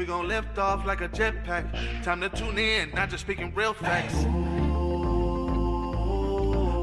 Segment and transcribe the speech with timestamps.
[0.00, 2.02] We gon' lift off like a jetpack.
[2.02, 4.14] Time to tune in, not just speaking real facts.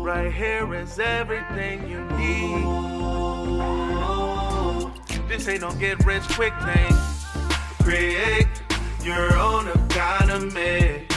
[0.05, 2.63] Right here is everything you need.
[5.27, 6.93] This ain't no get rich quick thing.
[7.81, 8.45] Create
[9.01, 11.07] your own economy.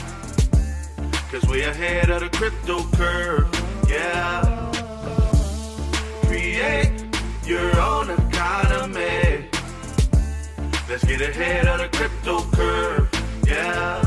[1.31, 3.47] Cause we ahead of the crypto curve.
[3.87, 4.73] Yeah.
[6.25, 7.05] Create
[7.45, 9.30] your own economy.
[10.91, 13.09] Let's get ahead of the crypto curve.
[13.47, 14.03] Yeah.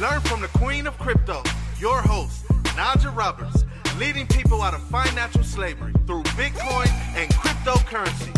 [0.00, 1.40] Learn from the queen of crypto,
[1.78, 2.44] your host,
[2.74, 3.64] Naja Roberts,
[3.96, 8.34] leading people out of financial slavery through Bitcoin and cryptocurrency.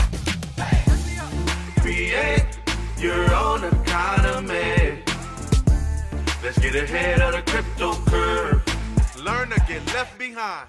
[1.80, 2.44] Create
[2.98, 5.02] your own economy.
[6.42, 8.62] Let's get ahead of the crypto curve.
[9.24, 10.68] Learn to get left behind.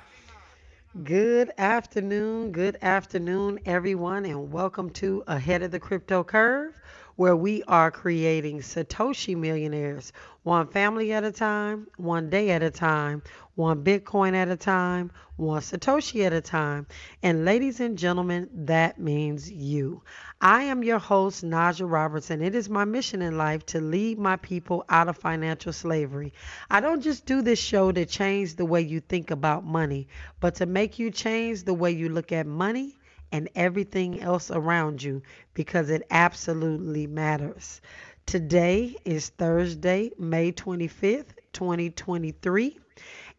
[1.03, 6.79] Good afternoon, good afternoon, everyone, and welcome to Ahead of the Crypto Curve,
[7.17, 10.13] where we are creating Satoshi millionaires,
[10.43, 13.23] one family at a time, one day at a time,
[13.55, 16.87] one Bitcoin at a time, one Satoshi at a time.
[17.21, 20.01] And ladies and gentlemen, that means you.
[20.47, 22.39] I am your host, Naja Robertson.
[22.39, 26.33] It is my mission in life to lead my people out of financial slavery.
[26.69, 30.07] I don't just do this show to change the way you think about money,
[30.39, 32.95] but to make you change the way you look at money
[33.31, 35.23] and everything else around you
[35.55, 37.81] because it absolutely matters.
[38.27, 42.77] Today is Thursday, May 25th, 2023,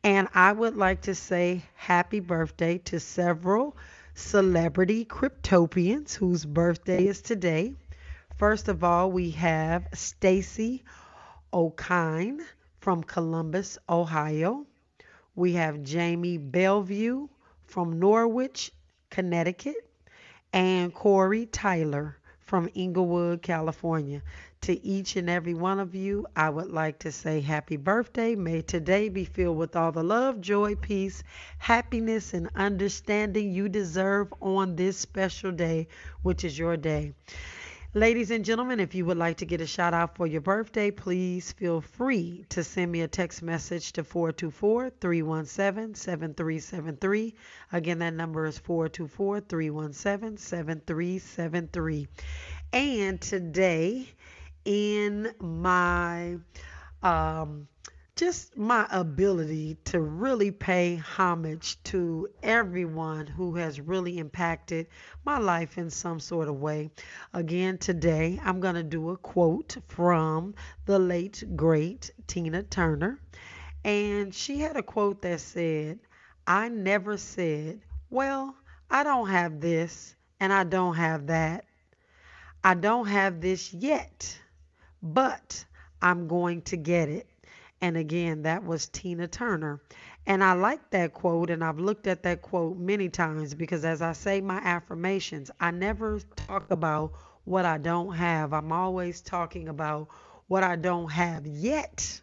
[0.02, 3.76] and I would like to say happy birthday to several
[4.16, 7.74] celebrity cryptopians whose birthday is today.
[8.38, 10.84] First of all, we have Stacy
[11.52, 12.40] O'Kine
[12.80, 14.66] from Columbus, Ohio.
[15.34, 17.28] We have Jamie Bellevue
[17.66, 18.72] from Norwich,
[19.10, 19.86] Connecticut,
[20.50, 24.22] and Corey Tyler from Inglewood, California.
[24.62, 28.34] To each and every one of you, I would like to say happy birthday.
[28.34, 31.22] May today be filled with all the love, joy, peace,
[31.58, 35.88] happiness, and understanding you deserve on this special day,
[36.22, 37.14] which is your day.
[37.96, 40.90] Ladies and gentlemen, if you would like to get a shout out for your birthday,
[40.90, 47.34] please feel free to send me a text message to 424 317 7373.
[47.72, 52.08] Again, that number is 424 317 7373.
[52.74, 54.08] And today,
[54.66, 56.36] in my
[57.02, 57.68] um,
[58.16, 64.86] just my ability to really pay homage to everyone who has really impacted
[65.24, 66.90] my life in some sort of way.
[67.34, 70.54] Again, today I'm going to do a quote from
[70.86, 73.20] the late, great Tina Turner.
[73.84, 76.00] And she had a quote that said,
[76.46, 78.56] I never said, Well,
[78.90, 81.66] I don't have this and I don't have that.
[82.64, 84.40] I don't have this yet,
[85.14, 85.64] but
[86.02, 87.26] I'm going to get it.
[87.80, 89.80] And again, that was Tina Turner.
[90.26, 94.02] And I like that quote, and I've looked at that quote many times because as
[94.02, 97.12] I say my affirmations, I never talk about
[97.44, 98.52] what I don't have.
[98.52, 100.08] I'm always talking about
[100.48, 102.20] what I don't have yet.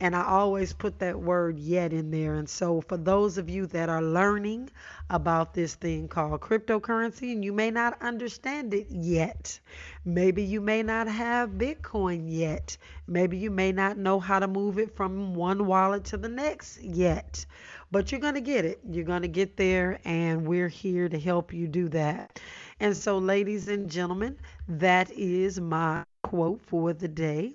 [0.00, 2.34] And I always put that word yet in there.
[2.34, 4.70] And so, for those of you that are learning
[5.10, 9.58] about this thing called cryptocurrency, and you may not understand it yet,
[10.04, 12.76] maybe you may not have Bitcoin yet,
[13.06, 16.80] maybe you may not know how to move it from one wallet to the next
[16.82, 17.44] yet,
[17.90, 18.80] but you're going to get it.
[18.88, 22.40] You're going to get there, and we're here to help you do that.
[22.80, 24.36] And so, ladies and gentlemen,
[24.68, 27.54] that is my quote for the day.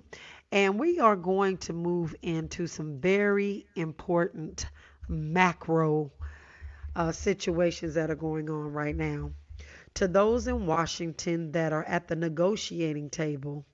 [0.54, 4.66] And we are going to move into some very important
[5.08, 6.12] macro
[6.94, 9.32] uh, situations that are going on right now.
[9.94, 13.66] To those in Washington that are at the negotiating table,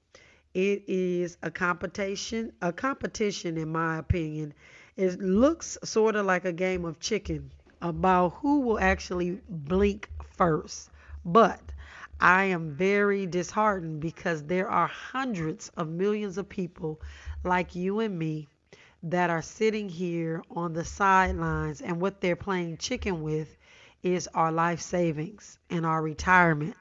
[0.55, 2.51] it is a competition.
[2.63, 4.55] A competition, in my opinion,
[4.97, 7.51] it looks sort of like a game of chicken
[7.83, 10.89] about who will actually blink first.
[11.27, 11.61] But
[12.20, 17.00] I am very disheartened because there are hundreds of millions of people
[17.44, 18.49] like you and me
[19.02, 23.56] that are sitting here on the sidelines, and what they're playing chicken with
[24.02, 26.76] is our life savings and our retirement.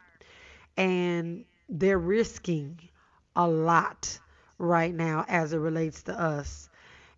[0.75, 2.79] And they're risking
[3.35, 4.19] a lot
[4.57, 6.69] right now as it relates to us.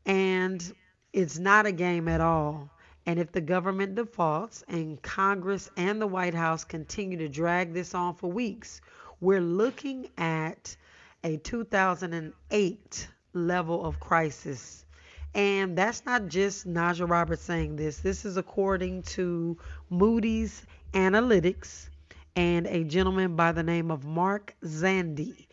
[0.06, 0.64] And
[1.14, 2.70] it's not a game at all.
[3.12, 7.94] And if the government defaults and Congress and the White House continue to drag this
[7.94, 8.80] on for weeks,
[9.20, 10.78] we're looking at
[11.22, 14.86] a 2008 level of crisis.
[15.36, 17.98] And that's not just Naja Roberts saying this.
[17.98, 19.58] This is according to
[19.90, 21.90] Moody's Analytics
[22.38, 25.48] and a gentleman by the name of Mark Zandi.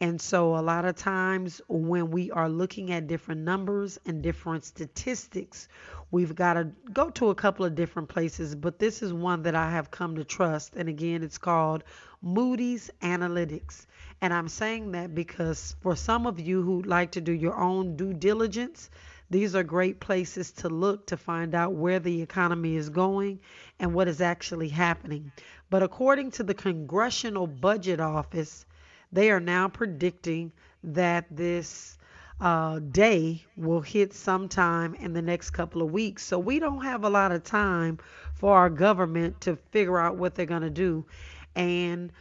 [0.00, 4.64] And so, a lot of times when we are looking at different numbers and different
[4.64, 5.68] statistics,
[6.10, 8.54] we've got to go to a couple of different places.
[8.54, 10.76] But this is one that I have come to trust.
[10.76, 11.84] And again, it's called
[12.22, 13.86] Moody's Analytics.
[14.20, 17.96] And I'm saying that because for some of you who like to do your own
[17.96, 18.90] due diligence,
[19.30, 23.40] these are great places to look to find out where the economy is going
[23.80, 25.32] and what is actually happening.
[25.70, 28.64] But according to the Congressional Budget Office,
[29.10, 30.52] they are now predicting
[30.82, 31.98] that this
[32.40, 36.24] uh, day will hit sometime in the next couple of weeks.
[36.24, 37.98] So we don't have a lot of time
[38.34, 41.06] for our government to figure out what they're going to do.
[41.54, 42.12] And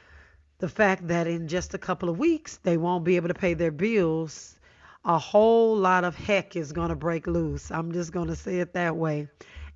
[0.59, 3.53] the fact that in just a couple of weeks they won't be able to pay
[3.53, 4.57] their bills,
[5.03, 7.71] a whole lot of heck is going to break loose.
[7.71, 9.27] I'm just going to say it that way.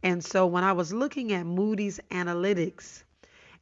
[0.03, 3.03] And so when I was looking at Moody's Analytics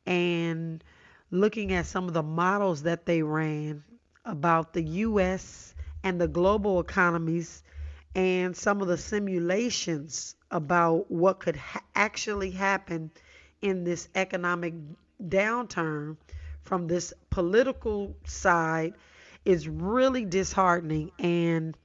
[0.06, 0.83] and
[1.31, 3.83] looking at some of the models that they ran
[4.25, 5.75] about the US
[6.06, 7.63] and the global economies
[8.13, 13.12] and some of the simulations about what could ha- actually happen
[13.62, 14.75] in this economic
[15.28, 16.16] downturn
[16.62, 18.94] from this political side
[19.46, 21.75] is really disheartening and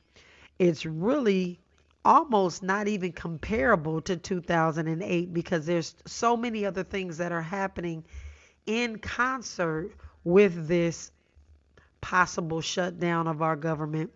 [0.59, 1.59] it's really
[2.05, 8.05] almost not even comparable to 2008 because there's so many other things that are happening
[8.67, 9.93] in concert
[10.25, 11.11] with this
[12.00, 14.11] possible shutdown of our government.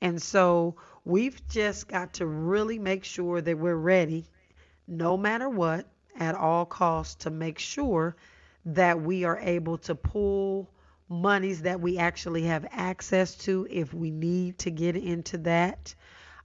[0.00, 4.26] And so we've just got to really make sure that we're ready
[4.86, 5.86] no matter what
[6.18, 8.16] at all costs to make sure
[8.64, 10.70] that we are able to pull
[11.08, 15.94] monies that we actually have access to if we need to get into that.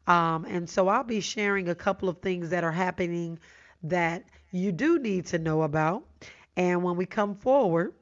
[0.08, 3.40] Um, and so I'll be sharing a couple of things that are happening
[3.84, 6.04] that you do need to know about.
[6.56, 7.94] And when we come forward,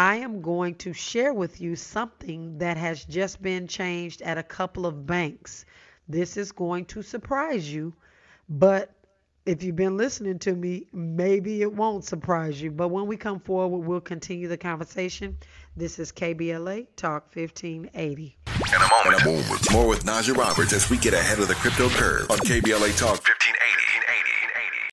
[0.00, 4.44] I am going to share with you something that has just been changed at a
[4.44, 5.64] couple of banks.
[6.08, 7.92] This is going to surprise you,
[8.48, 8.92] but
[9.44, 12.70] if you've been listening to me, maybe it won't surprise you.
[12.70, 15.36] But when we come forward, we'll continue the conversation.
[15.76, 18.36] This is KBLA Talk 1580.
[18.46, 22.30] In a moment, more with Naja Roberts as we get ahead of the crypto curve
[22.30, 23.37] on KBLA Talk 1580.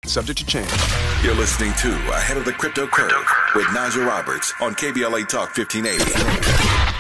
[0.08, 0.70] Subject to change.
[1.24, 3.26] You're listening to Ahead of the Crypto Curve,
[3.56, 6.96] with Naja Roberts on KBLA Talk 1580.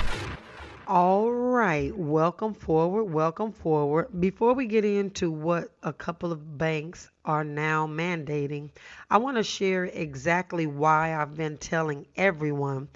[0.88, 4.08] All right, welcome forward, welcome forward.
[4.20, 8.72] Before we get into what a couple of banks are now mandating,
[9.10, 12.88] I want to share exactly why I've been telling everyone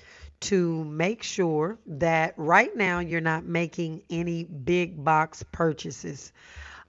[0.41, 6.31] to make sure that right now you're not making any big box purchases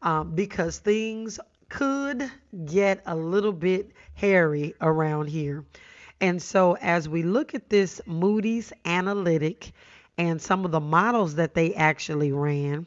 [0.02, 1.38] um, because things
[1.70, 2.31] could
[2.67, 5.64] get a little bit hairy around here.
[6.20, 9.72] And so, as we look at this Moody's analytic,
[10.19, 12.87] and some of the models that they actually ran,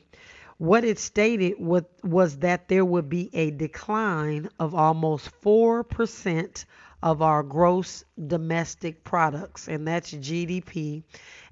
[0.59, 6.65] what it stated was, that there would be a decline of almost 4%
[7.01, 11.03] of our gross domestic products, and that's GDP.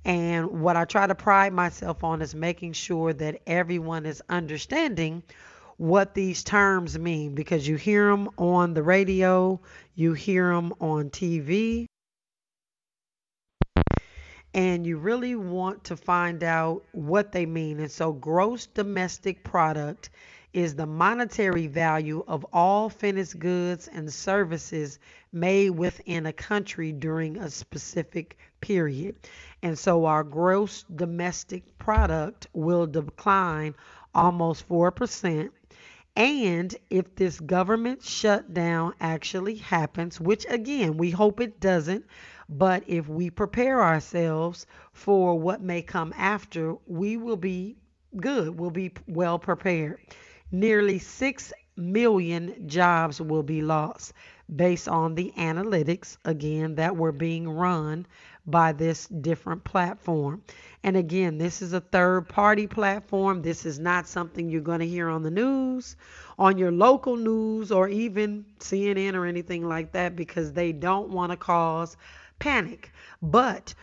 [0.06, 5.24] And what I try to pride myself on is making sure that everyone is understanding
[5.81, 9.60] what these terms mean because you hear them on the radio,
[9.95, 11.88] you hear them on TV,
[14.54, 17.80] and you really want to find out what they mean.
[17.80, 20.11] And so, gross domestic product
[20.54, 25.00] is the monetary value of all finished goods and services
[25.31, 29.16] made within a country during a specific period.
[29.64, 33.73] And so, our gross domestic product will decline
[34.14, 35.50] almost 4%.
[36.15, 42.06] And if this government shutdown actually happens, which again, we hope it doesn't,
[42.49, 47.77] but if we prepare ourselves for what may come after, we will be
[48.18, 48.59] good.
[48.59, 49.99] We'll be well prepared.
[50.51, 54.13] Nearly 6 million jobs will be lost
[54.53, 58.06] based on the analytics, again, that were being run
[58.45, 60.42] by this different platform.
[60.83, 63.42] And again, this is a third party platform.
[63.42, 65.95] This is not something you're going to hear on the news,
[66.40, 71.31] on your local news, or even CNN or anything like that because they don't want
[71.31, 71.98] to cause
[72.40, 72.92] panic.
[73.21, 73.74] But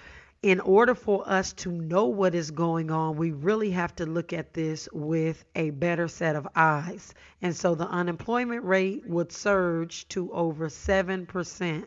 [0.42, 4.32] in order for us to know what is going on, we really have to look
[4.32, 7.14] at this with a better set of eyes.
[7.42, 11.84] And so the unemployment rate would surge to over 7%.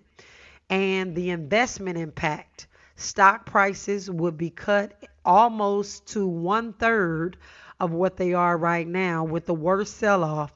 [0.72, 4.94] And the investment impact, stock prices would be cut
[5.26, 7.38] almost to one third
[7.82, 10.54] of what they are right now with the worst sell off.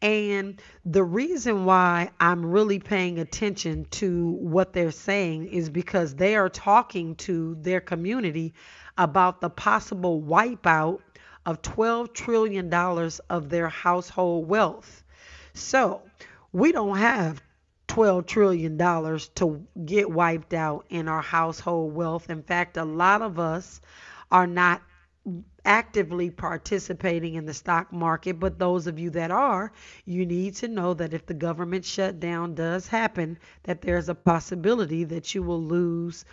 [0.00, 6.36] And the reason why I'm really paying attention to what they're saying is because they
[6.36, 8.54] are talking to their community
[8.96, 11.00] about the possible wipeout
[11.44, 15.04] of $12 trillion of their household wealth.
[15.52, 16.00] So
[16.50, 17.42] we don't have
[17.90, 22.30] $12 trillion to get wiped out in our household wealth.
[22.30, 23.80] In fact, a lot of us
[24.30, 24.80] are not
[25.64, 29.72] actively participating in the stock market, but those of you that are,
[30.04, 35.04] you need to know that if the government shutdown does happen, that there's a possibility
[35.04, 36.24] that you will lose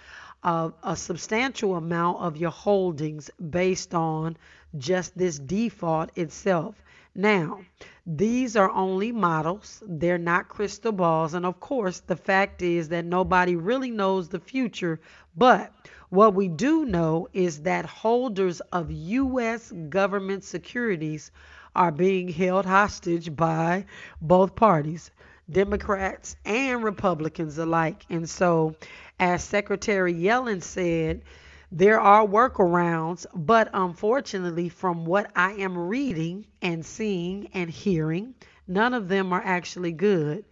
[0.43, 4.37] uh, a substantial amount of your holdings based on
[4.77, 6.81] just this default itself.
[7.19, 7.61] Now,
[8.05, 11.33] these are only models, they're not crystal balls.
[11.33, 14.99] And of course, the fact is that nobody really knows the future.
[15.35, 15.73] But
[16.09, 19.73] what we do know is that holders of U.S.
[19.89, 21.31] government securities
[21.75, 23.85] are being held hostage by
[24.21, 25.09] both parties,
[25.49, 28.05] Democrats and Republicans alike.
[28.11, 28.75] And so,
[29.19, 31.23] as Secretary Yellen said,
[31.71, 38.35] there are workarounds, but unfortunately, from what I am reading and seeing and hearing,
[38.67, 40.45] none of them are actually good.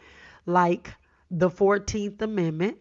[0.45, 0.93] Like
[1.31, 2.77] the 14th Amendment,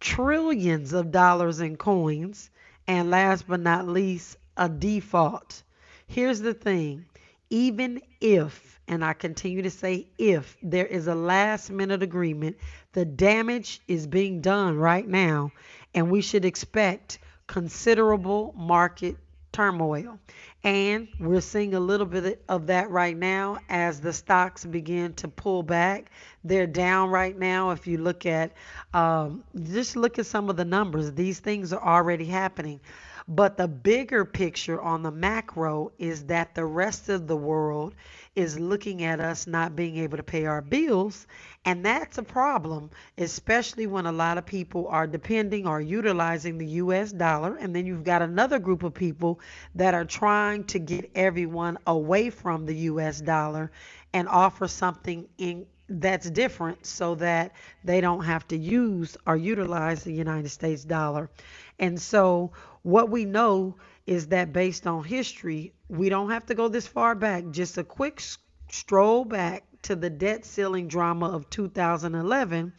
[0.00, 2.50] trillions of dollars in coins,
[2.88, 5.62] and last but not least, a default.
[6.08, 7.06] Here's the thing
[7.50, 12.56] even if, and I continue to say if, there is a last minute agreement,
[12.92, 15.52] the damage is being done right now,
[15.94, 19.16] and we should expect considerable market
[19.50, 20.20] turmoil.
[20.62, 25.28] And we're seeing a little bit of that right now as the stocks begin to
[25.28, 26.10] pull back.
[26.44, 27.70] They're down right now.
[27.70, 28.52] If you look at,
[28.94, 32.80] um, just look at some of the numbers, these things are already happening.
[33.30, 37.94] But the bigger picture on the macro is that the rest of the world
[38.34, 41.26] is looking at us not being able to pay our bills.
[41.66, 46.66] And that's a problem, especially when a lot of people are depending or utilizing the
[46.66, 47.56] US dollar.
[47.56, 49.40] And then you've got another group of people
[49.74, 53.70] that are trying to get everyone away from the US dollar
[54.14, 57.52] and offer something in that's different so that
[57.84, 61.30] they don't have to use or utilize the United States dollar.
[61.78, 62.52] And so,
[62.82, 63.76] what we know
[64.06, 67.84] is that based on history, we don't have to go this far back, just a
[67.84, 68.22] quick
[68.70, 72.72] stroll back to the debt ceiling drama of 2011,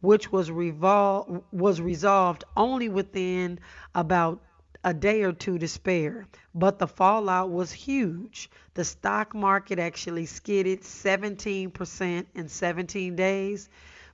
[0.00, 3.58] which was, revol- was resolved only within
[3.94, 4.40] about
[4.86, 8.48] a day or two to spare, but the fallout was huge.
[8.74, 13.68] The stock market actually skidded 17% in 17 days.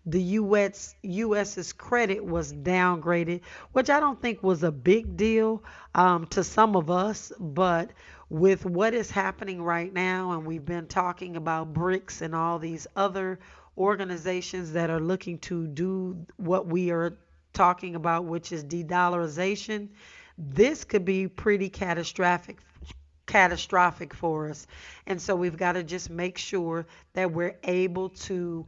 [0.06, 5.62] The US US's credit was downgraded, which I don't think was a big deal
[5.94, 7.90] um, to some of us, but
[8.30, 12.86] with what is happening right now, and we've been talking about BRICS and all these
[12.96, 13.40] other
[13.76, 17.18] organizations that are looking to do what we are
[17.52, 19.90] talking about, which is de dollarization
[20.50, 22.58] this could be pretty catastrophic
[23.26, 24.66] catastrophic for us.
[25.06, 28.66] And so we've got to just make sure that we're able to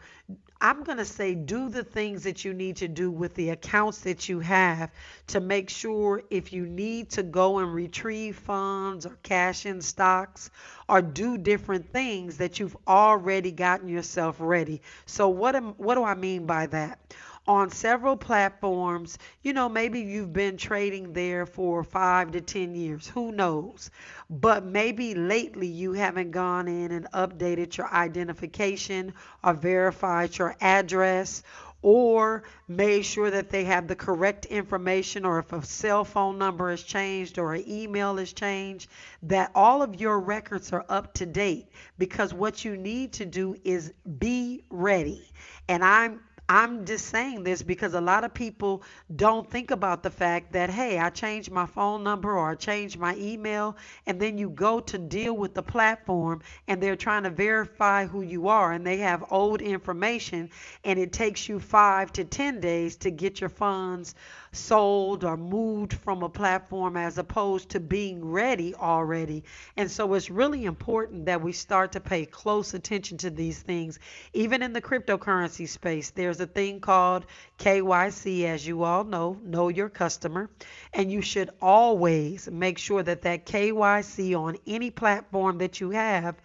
[0.61, 4.00] I'm going to say do the things that you need to do with the accounts
[4.00, 4.90] that you have
[5.26, 10.50] to make sure if you need to go and retrieve funds or cash in stocks
[10.88, 14.81] or do different things that you've already gotten yourself ready.
[15.04, 16.99] So what am what do I mean by that?
[17.47, 19.19] On several platforms.
[19.43, 23.07] You know, maybe you've been trading there for five to 10 years.
[23.09, 23.91] Who knows?
[24.31, 31.43] But maybe lately you haven't gone in and updated your identification or verified your address
[31.85, 36.71] or made sure that they have the correct information or if a cell phone number
[36.71, 38.89] has changed or an email has changed
[39.23, 43.55] that all of your records are up to date because what you need to do
[43.65, 45.31] is be ready
[45.69, 48.83] and i'm I'm just saying this because a lot of people
[49.17, 52.99] don't think about the fact that, hey, I changed my phone number or I changed
[52.99, 57.31] my email, and then you go to deal with the platform and they're trying to
[57.31, 60.51] verify who you are and they have old information,
[60.85, 64.15] and it takes you five to 10 days to get your funds
[64.54, 69.44] sold or moved from a platform as opposed to being ready already.
[69.76, 73.99] And so it's really important that we start to pay close attention to these things.
[74.32, 77.26] Even in the cryptocurrency space, there's a thing called
[77.58, 80.50] KYC, as you all know, know your customer.
[80.92, 86.37] And you should always make sure that that KYC on any platform that you have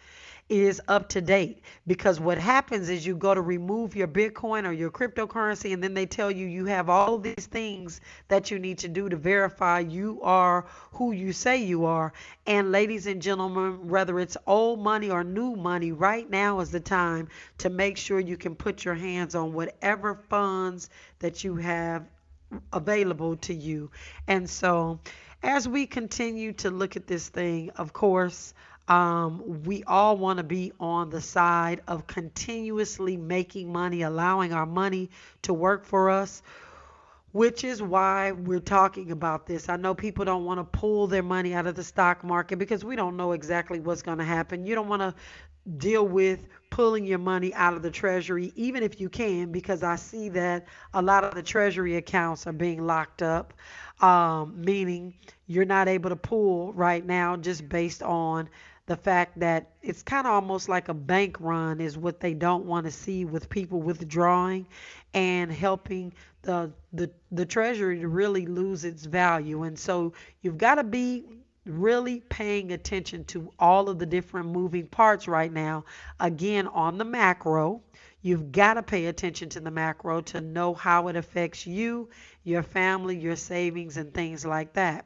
[0.50, 4.72] is up to date because what happens is you go to remove your Bitcoin or
[4.72, 8.79] your cryptocurrency and then they tell you you have all these things that you need
[8.79, 12.12] to do to verify you are who you say you are.
[12.48, 16.79] And ladies and gentlemen, whether it's old money or new money, right now is the
[16.79, 17.27] time
[17.60, 20.89] to make sure you can put your hands on whatever funds
[21.20, 22.08] that you have
[22.74, 23.91] available to you.
[24.27, 25.00] And so
[25.44, 28.53] as we continue to look at this thing, of course,
[28.89, 34.65] um, we all want to be on the side of continuously making money, allowing our
[34.65, 35.12] money
[35.43, 36.41] to work for us,
[37.31, 39.69] which is why we're talking about this.
[39.69, 42.84] I know people don't want to pull their money out of the stock market because
[42.84, 44.65] we don't know exactly what's going to happen.
[44.65, 45.13] You don't want to
[45.77, 49.98] deal with pulling your money out of the treasury, even if you can, because I
[49.98, 50.65] see that
[50.96, 53.53] a lot of the treasury accounts are being locked up,
[54.01, 55.13] um, meaning
[55.46, 58.50] you're not able to pull right now just based on
[58.89, 62.65] the fact that it's kind of almost like a bank run is what they don't
[62.65, 64.65] want to see with people withdrawing
[65.13, 70.75] and helping the the the treasury to really lose its value and so you've got
[70.75, 71.24] to be
[71.67, 75.86] really paying attention to all of the different moving parts right now
[76.19, 77.79] again on the macro
[78.22, 82.10] You've got to pay attention to the macro to know how it affects you,
[82.43, 85.05] your family, your savings, and things like that.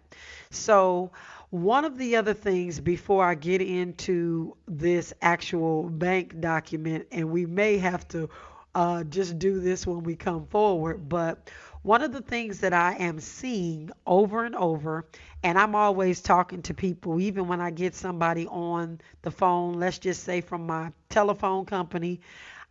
[0.50, 1.12] So,
[1.54, 7.46] one of the other things before I get into this actual bank document, and we
[7.46, 8.28] may have to
[8.74, 11.52] uh, just do this when we come forward, but
[11.84, 15.06] one of the things that I am seeing over and over,
[15.44, 20.00] and I'm always talking to people, even when I get somebody on the phone, let's
[20.00, 22.20] just say from my telephone company,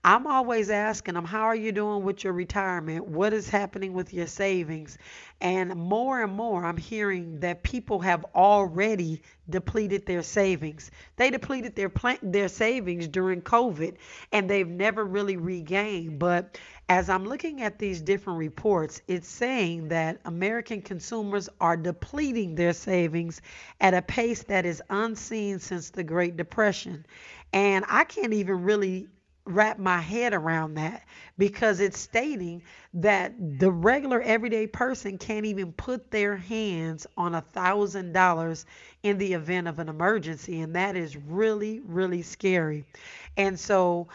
[0.05, 3.07] I'm always asking them, how are you doing with your retirement?
[3.07, 4.99] What is happening with your savings?
[5.41, 10.91] And more and more, I'm hearing that people have already depleted their savings.
[11.15, 13.95] They depleted their plan- their savings during COVID,
[14.33, 16.19] and they've never really regained.
[16.19, 22.57] But as I'm looking at these different reports, it's saying that American consumers are depleting
[22.57, 23.41] their savings
[23.81, 27.07] at a pace that is unseen since the Great Depression.
[27.53, 29.07] And I can't even really
[29.45, 31.05] wrap my head around that
[31.37, 32.63] because it's stating
[32.95, 38.67] that the regular everyday person can't even put their hands on a thousand dollars
[39.03, 42.85] in the event of an emergency and that is really really scary.
[43.37, 44.09] And so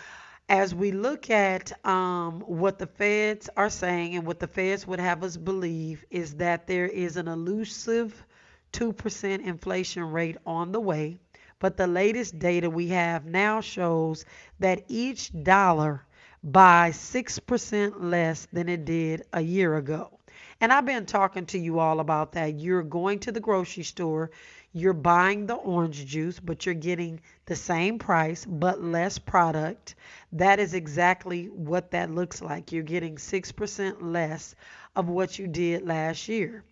[0.49, 4.99] as we look at um, what the feds are saying and what the feds would
[4.99, 8.25] have us believe is that there is an elusive
[8.71, 11.17] 2% inflation rate on the way
[11.59, 14.25] but the latest data we have now shows
[14.59, 16.05] that each dollar
[16.43, 20.17] buys 6% less than it did a year ago.
[20.61, 22.59] And I've been talking to you all about that.
[22.59, 24.31] You're going to the grocery store,
[24.73, 29.95] you're buying the orange juice, but you're getting the same price but less product.
[30.31, 32.71] That is exactly what that looks like.
[32.71, 34.55] You're getting 6% less
[34.95, 36.63] of what you did last year.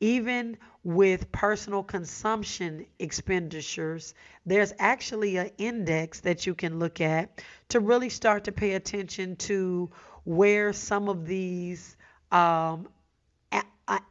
[0.00, 4.14] Even with personal consumption expenditures,
[4.46, 9.36] there's actually an index that you can look at to really start to pay attention
[9.36, 9.90] to
[10.24, 11.96] where some of these
[12.32, 12.88] um,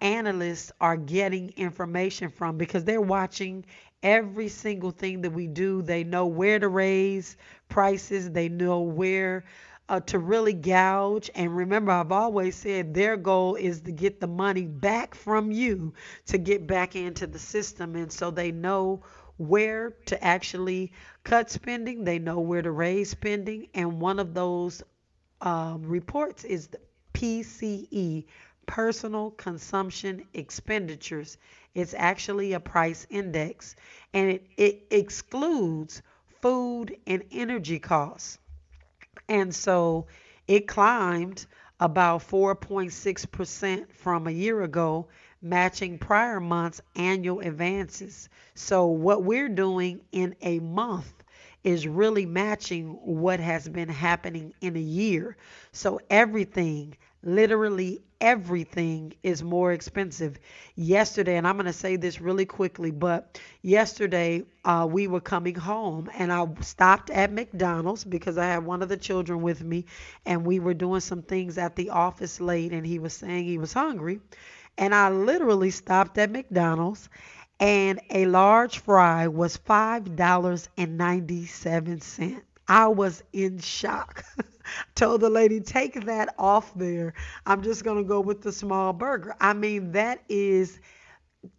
[0.02, 3.66] analysts are getting information from because they're watching
[4.04, 5.82] every single thing that we do.
[5.82, 9.46] They know where to raise prices, they know where
[9.90, 11.32] uh, to really gouge.
[11.34, 15.94] And remember, I've always said their goal is to get the money back from you
[16.28, 17.96] to get back into the system.
[17.96, 19.04] And so they know
[19.38, 23.68] where to actually cut spending, they know where to raise spending.
[23.74, 24.84] And one of those
[25.42, 26.80] um, reports is the
[27.14, 28.26] PCE,
[28.68, 31.38] Personal Consumption Expenditures.
[31.74, 33.76] It's actually a price index
[34.14, 36.02] and it, it excludes
[36.42, 38.38] food and energy costs.
[39.30, 40.08] And so
[40.48, 41.46] it climbed
[41.80, 45.08] about 4.6% from a year ago,
[45.42, 48.28] matching prior month's annual advances.
[48.56, 51.14] So what we're doing in a month
[51.64, 55.38] is really matching what has been happening in a year.
[55.72, 60.38] So everything literally everything is more expensive.
[60.76, 65.56] Yesterday, and I'm going to say this really quickly, but yesterday uh, we were coming
[65.56, 69.86] home and I stopped at McDonald's because I had one of the children with me
[70.26, 73.58] and we were doing some things at the office late and he was saying he
[73.58, 74.20] was hungry.
[74.78, 77.10] And I literally stopped at McDonald's
[77.60, 82.42] and a large fry was $5.97.
[82.68, 84.24] I was in shock.
[84.96, 87.14] Told the lady, take that off there.
[87.46, 89.36] I'm just going to go with the small burger.
[89.40, 90.80] I mean, that is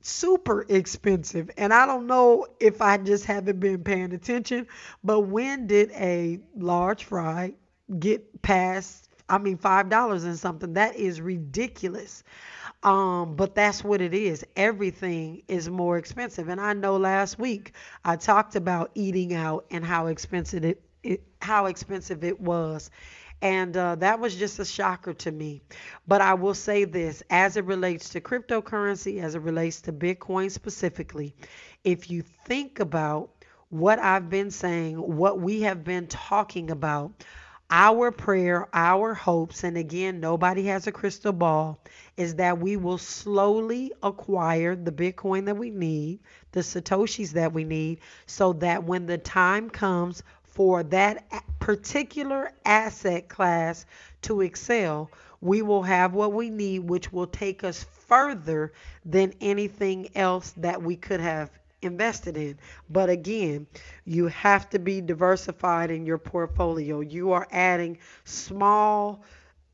[0.01, 1.51] super expensive.
[1.57, 4.67] And I don't know if I just haven't been paying attention,
[5.03, 7.55] but when did a large fry
[7.99, 10.75] get past I mean $5 and something?
[10.75, 12.25] That is ridiculous.
[12.83, 14.45] Um, but that's what it is.
[14.57, 16.49] Everything is more expensive.
[16.49, 21.23] And I know last week I talked about eating out and how expensive it, it
[21.41, 22.91] how expensive it was.
[23.43, 25.63] And uh, that was just a shocker to me.
[26.07, 30.51] But I will say this as it relates to cryptocurrency, as it relates to Bitcoin
[30.51, 31.35] specifically,
[31.83, 33.31] if you think about
[33.71, 37.25] what I've been saying, what we have been talking about,
[37.71, 41.81] our prayer, our hopes, and again, nobody has a crystal ball,
[42.17, 46.19] is that we will slowly acquire the Bitcoin that we need,
[46.51, 50.25] the Satoshis that we need, so that when the time comes
[50.61, 51.25] for that
[51.59, 53.87] particular asset class
[54.21, 58.71] to excel, we will have what we need, which will take us further
[59.07, 62.59] than anything else that we could have invested in.
[62.91, 63.69] But again,
[64.05, 67.01] you have to be diversified in your portfolio.
[67.01, 69.25] You are adding small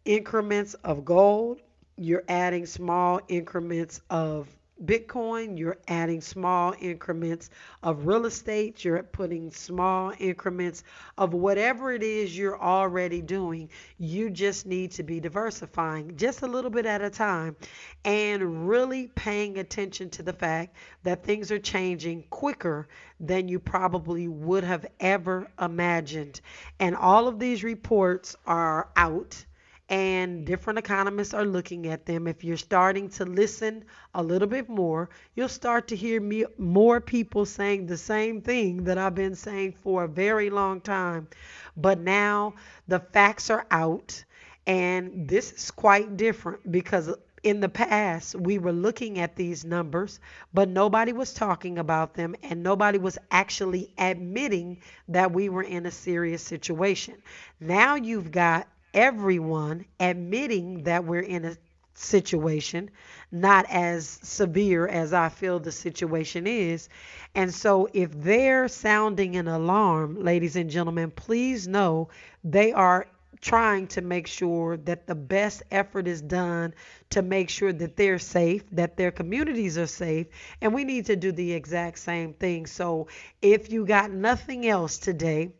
[0.04, 1.62] increments of gold,
[1.96, 4.46] you're adding small increments of
[4.84, 7.48] Bitcoin, you're adding small increments
[7.82, 10.84] of real estate, you're putting small increments
[11.16, 13.70] of whatever it is you're already doing.
[13.96, 17.56] You just need to be diversifying just a little bit at a time
[18.04, 22.86] and really paying attention to the fact that things are changing quicker
[23.18, 26.42] than you probably would have ever imagined.
[26.78, 29.42] And all of these reports are out
[29.88, 32.26] and different economists are looking at them.
[32.26, 37.00] If you're starting to listen a little bit more, you'll start to hear me, more
[37.00, 41.28] people saying the same thing that I've been saying for a very long time.
[41.76, 42.54] But now
[42.88, 44.24] the facts are out,
[44.66, 50.18] and this is quite different because in the past we were looking at these numbers,
[50.52, 55.86] but nobody was talking about them, and nobody was actually admitting that we were in
[55.86, 57.14] a serious situation.
[57.60, 58.66] Now you've got
[58.96, 61.56] everyone admitting that we're in a
[61.94, 62.90] situation,
[63.30, 66.88] not as severe as I feel the situation is.
[67.34, 72.08] And so, if they're sounding an alarm, ladies and gentlemen, please know
[72.44, 73.06] they are
[73.40, 76.74] trying to make sure that the best effort is done
[77.10, 80.26] to make sure that they're safe, that their communities are safe,
[80.60, 82.66] and we need to do the exact same thing.
[82.66, 83.08] So,
[83.42, 85.52] if you got nothing else today,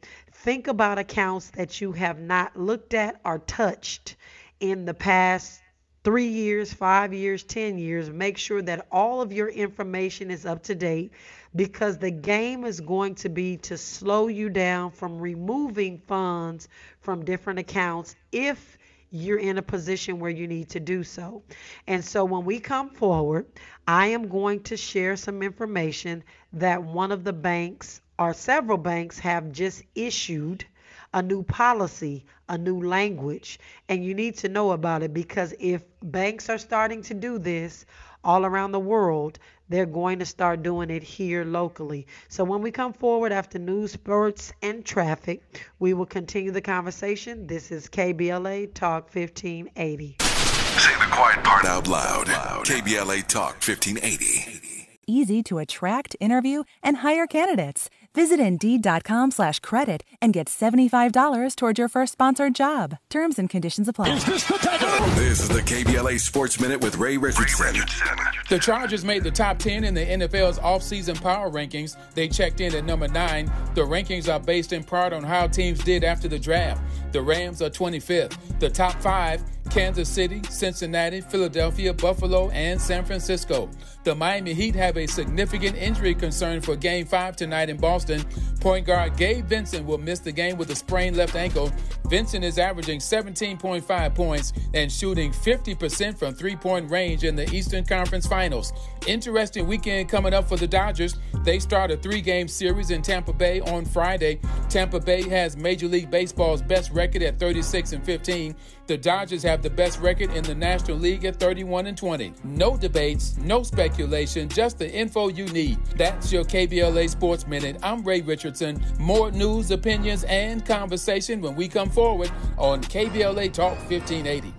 [0.42, 4.16] Think about accounts that you have not looked at or touched
[4.60, 5.60] in the past
[6.04, 8.10] three years, five years, 10 years.
[8.10, 11.10] Make sure that all of your information is up to date
[11.56, 16.68] because the game is going to be to slow you down from removing funds
[17.00, 18.78] from different accounts if
[19.10, 21.42] you're in a position where you need to do so.
[21.88, 23.46] And so when we come forward,
[23.88, 26.22] I am going to share some information
[26.52, 30.64] that one of the banks or several banks have just issued
[31.12, 35.82] a new policy, a new language, and you need to know about it because if
[36.02, 37.86] banks are starting to do this
[38.24, 42.06] all around the world, they're going to start doing it here locally.
[42.28, 45.42] So when we come forward after news, sports, and traffic,
[45.78, 47.46] we will continue the conversation.
[47.46, 50.16] This is KBLA Talk 1580.
[50.20, 52.26] Say the quiet part out loud.
[52.26, 54.76] KBLA Talk 1580.
[55.08, 57.88] Easy to attract, interview, and hire candidates.
[58.16, 62.96] Visit Indeed.com slash credit and get $75 toward your first sponsored job.
[63.10, 64.08] Terms and conditions apply.
[64.14, 67.66] Is this, this is the KBLA Sports Minute with Ray Richardson.
[67.66, 68.16] Ray Richardson.
[68.48, 71.98] The Chargers made the top 10 in the NFL's offseason power rankings.
[72.14, 73.52] They checked in at number 9.
[73.74, 76.80] The rankings are based in part on how teams did after the draft.
[77.12, 78.34] The Rams are 25th.
[78.60, 83.68] The top 5 Kansas City, Cincinnati, Philadelphia, Buffalo, and San Francisco.
[84.06, 88.24] The Miami Heat have a significant injury concern for Game 5 tonight in Boston.
[88.60, 91.72] Point guard Gabe Vincent will miss the game with a sprained left ankle.
[92.08, 97.84] Vincent is averaging 17.5 points and shooting 50% from three point range in the Eastern
[97.84, 98.72] Conference Finals.
[99.08, 101.16] Interesting weekend coming up for the Dodgers.
[101.42, 104.38] They start a three game series in Tampa Bay on Friday.
[104.68, 108.54] Tampa Bay has Major League Baseball's best record at 36 and 15.
[108.86, 112.32] The Dodgers have the best record in the National League at 31 and 20.
[112.44, 115.84] No debates, no speculation, just the info you need.
[115.96, 117.78] That's your KBLA Sports Minute.
[117.82, 118.80] I'm Ray Richardson.
[119.00, 124.54] More news, opinions, and conversation when we come forward on KBLA Talk 1580.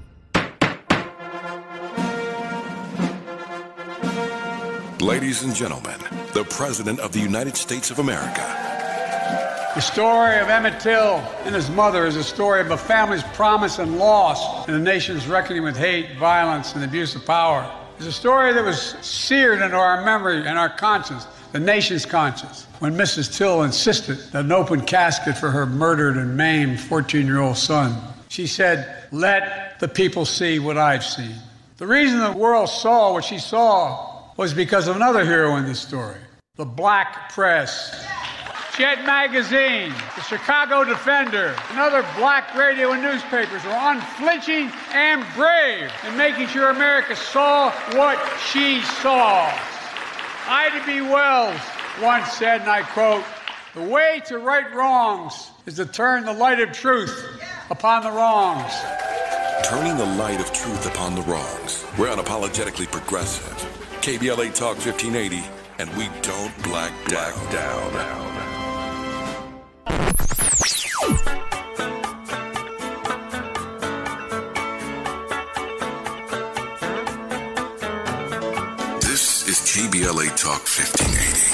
[5.00, 6.00] Ladies and gentlemen,
[6.34, 8.77] the President of the United States of America.
[9.78, 13.78] The story of Emmett Till and his mother is a story of a family's promise
[13.78, 17.72] and loss and a nation's reckoning with hate, violence, and abuse of power.
[17.98, 22.66] It's a story that was seared into our memory and our conscience, the nation's conscience,
[22.80, 23.38] when Mrs.
[23.38, 28.02] Till insisted that an open casket for her murdered and maimed 14 year old son.
[28.30, 31.36] She said, Let the people see what I've seen.
[31.78, 35.80] The reason the world saw what she saw was because of another hero in this
[35.80, 36.18] story
[36.56, 38.08] the black press.
[38.78, 45.92] Jet Magazine, the Chicago Defender, and other black radio and newspapers were unflinching and brave
[46.08, 48.20] in making sure America saw what
[48.52, 49.52] she saw.
[50.48, 51.02] Ida B.
[51.02, 51.60] Wells
[52.04, 53.24] once said, and I quote,
[53.74, 58.72] the way to right wrongs is to turn the light of truth upon the wrongs.
[59.63, 61.84] Turning the light of truth upon the wrongs.
[61.98, 63.56] We're unapologetically progressive.
[64.02, 65.44] KBLA Talk 1580,
[65.80, 67.94] and we don't black, black down.
[67.94, 68.57] down.
[79.78, 81.54] KBLA Talk 1580.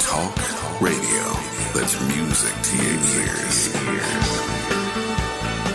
[0.00, 0.32] Talk
[0.80, 1.36] radio
[1.76, 3.68] that's music to your ears.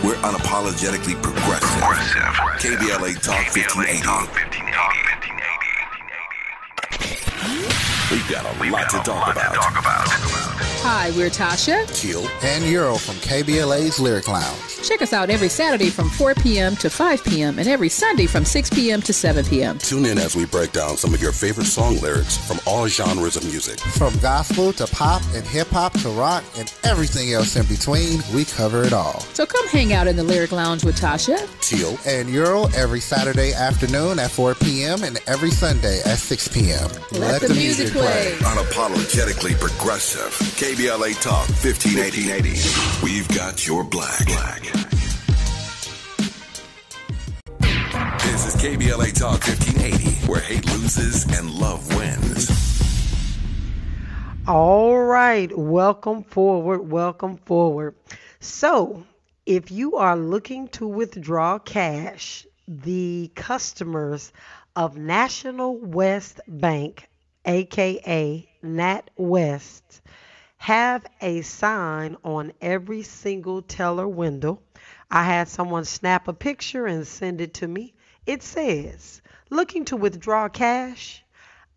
[0.02, 2.34] We're unapologetically progressive.
[2.58, 3.86] KBLA Talk 1580.
[8.10, 10.55] We've got a lot to talk about.
[10.88, 14.60] Hi, we're Tasha, Teal, and Euro from KBLA's Lyric Lounge.
[14.84, 16.76] Check us out every Saturday from 4 p.m.
[16.76, 17.58] to 5 p.m.
[17.58, 19.02] and every Sunday from 6 p.m.
[19.02, 19.78] to 7 p.m.
[19.78, 23.34] Tune in as we break down some of your favorite song lyrics from all genres
[23.34, 23.80] of music.
[23.80, 28.44] From gospel to pop and hip hop to rock and everything else in between, we
[28.44, 29.18] cover it all.
[29.34, 33.52] So come hang out in the Lyric Lounge with Tasha, Teal, and Euro every Saturday
[33.54, 35.02] afternoon at 4 p.m.
[35.02, 36.88] and every Sunday at 6 p.m.
[37.10, 38.36] Let, Let the, the, music, music play.
[38.38, 38.50] play.
[38.52, 40.32] Unapologetically progressive.
[40.76, 43.02] KBLA Talk 1580.
[43.02, 44.26] We've got your black.
[44.26, 44.60] black.
[48.20, 52.50] This is KBLA Talk 1580, where hate loses and love wins.
[54.46, 57.94] All right, welcome forward, welcome forward.
[58.40, 59.06] So,
[59.46, 64.30] if you are looking to withdraw cash, the customers
[64.76, 67.08] of National West Bank,
[67.46, 70.00] aka NatWest,
[70.58, 74.60] have a sign on every single teller window.
[75.10, 77.94] I had someone snap a picture and send it to me.
[78.26, 81.24] It says, looking to withdraw cash?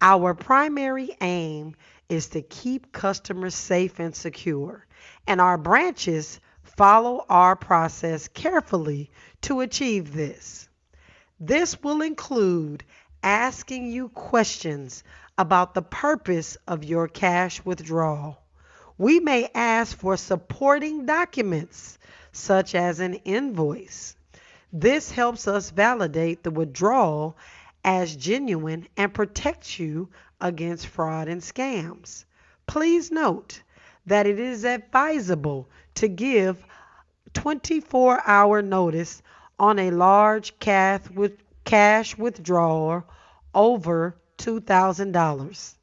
[0.02, 1.76] Our primary aim
[2.10, 4.88] is to keep customers safe and secure,
[5.28, 9.12] and our branches follow our process carefully
[9.42, 10.68] to achieve this.
[11.40, 12.84] This will include
[13.22, 15.04] asking you questions
[15.38, 18.42] about the purpose of your cash withdrawal
[19.00, 21.98] we may ask for supporting documents
[22.34, 24.16] such as an invoice.
[24.74, 27.38] This helps us validate the withdrawal
[27.84, 30.10] as genuine and protects you
[30.42, 32.26] against fraud and scams.
[32.68, 33.64] Please note
[34.06, 36.64] that it is advisable to give
[37.34, 39.22] 24 hour notice
[39.58, 43.06] on a large cash withdrawal
[43.56, 45.76] over $2,000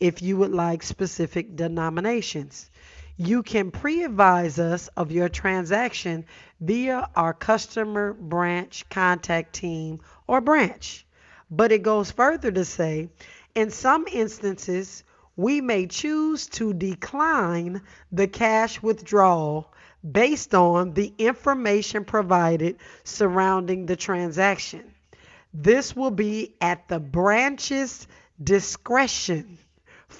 [0.00, 2.70] if you would like specific denominations.
[3.16, 6.24] You can pre advise us of your transaction
[6.58, 11.06] via our customer branch contact team or branch.
[11.50, 13.10] But it goes further to say,
[13.54, 15.04] in some instances,
[15.36, 19.72] we may choose to decline the cash withdrawal
[20.08, 24.94] based on the information provided surrounding the transaction.
[25.52, 28.06] This will be at the branch's
[28.42, 29.58] discretion.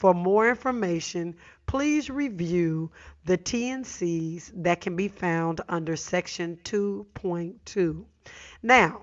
[0.01, 1.37] For more information,
[1.67, 2.91] please review
[3.27, 8.05] the T&Cs that can be found under Section 2.2.
[8.63, 9.03] Now,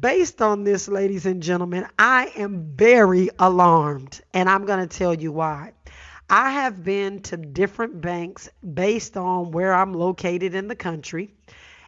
[0.00, 5.12] based on this, ladies and gentlemen, I am very alarmed, and I'm going to tell
[5.12, 5.74] you why.
[6.30, 11.34] I have been to different banks based on where I'm located in the country.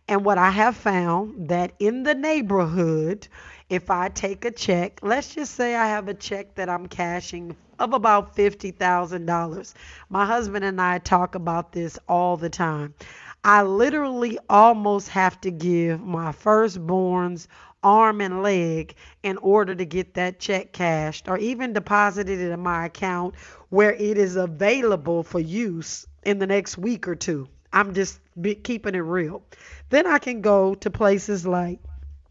[0.07, 3.27] And what I have found that in the neighborhood,
[3.71, 7.57] if I take a check, let's just say I have a check that I'm cashing
[7.79, 9.75] of about $50,000.
[10.09, 12.95] My husband and I talk about this all the time.
[13.45, 17.49] I literally almost have to give my firstborn's
[17.83, 22.87] arm and leg in order to get that check cashed or even deposited in my
[22.87, 23.37] account
[23.69, 27.49] where it is available for use in the next week or two.
[27.73, 28.19] I'm just
[28.65, 29.43] keeping it real.
[29.91, 31.79] Then I can go to places like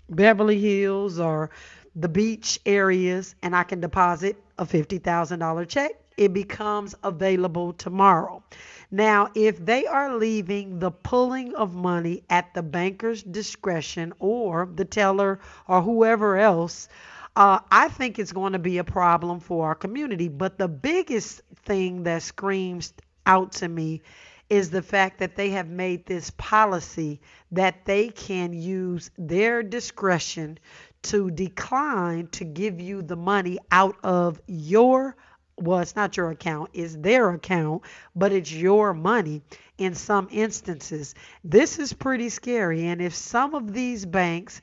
[0.10, 1.50] Beverly Hills or
[1.98, 5.92] the beach areas and I can deposit a $50,000 check.
[6.16, 8.44] It becomes available tomorrow.
[8.92, 14.86] Now, if they are leaving the pulling of money at the banker's discretion or the
[14.86, 16.88] teller or whoever else,
[17.36, 20.28] uh, I think it's going to be a problem for our community.
[20.28, 22.94] But the biggest thing that screams
[23.26, 24.02] out to me
[24.50, 27.20] is the fact that they have made this policy
[27.52, 30.58] that they can use their discretion
[31.04, 35.16] to decline to give you the money out of your
[35.60, 37.82] well, it's not your account, it's their account,
[38.16, 39.42] but it's your money
[39.78, 41.16] in some instances.
[41.44, 42.86] This is pretty scary.
[42.86, 44.62] And if some of these banks,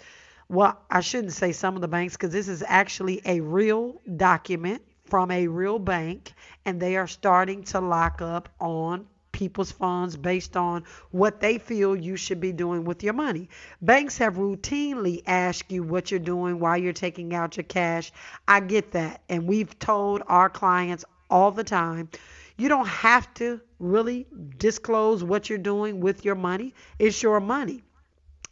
[0.49, 4.83] well, I shouldn't say some of the banks because this is actually a real document
[5.07, 6.33] from a real bank,
[6.65, 11.95] and they are starting to lock up on people's funds based on what they feel
[11.95, 13.51] you should be doing with your money.
[13.83, 18.13] Banks have routinely asked you what you're doing while you're taking out your cash.
[18.49, 19.21] I get that.
[19.29, 22.09] And we've told our clients all the time
[22.57, 26.73] you don't have to really disclose what you're doing with your money.
[26.99, 27.83] It's your money.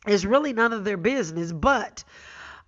[0.07, 1.53] It's really none of their business.
[1.53, 2.03] But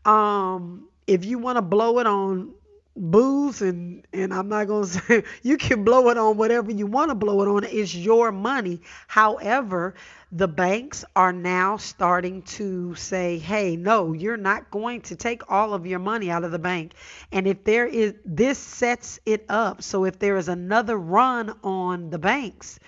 [0.05, 2.55] um, if you want to blow it on
[2.97, 6.87] booze and and I'm not going to say you can blow it on whatever you
[6.87, 8.81] want to blow it on it's your money.
[9.09, 9.95] However
[10.33, 15.75] the banks are now starting to say hey no you're not going to take all
[15.75, 16.93] of your money out of the bank.
[17.33, 19.83] And if there is this sets it up.
[19.83, 22.79] So if there is another run on the banks